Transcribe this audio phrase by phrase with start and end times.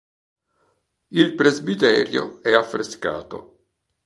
[1.09, 3.67] Il presbiterio è affrescato.